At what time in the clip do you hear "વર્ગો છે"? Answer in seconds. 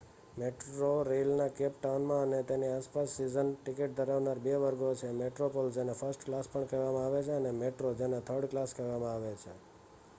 4.63-5.09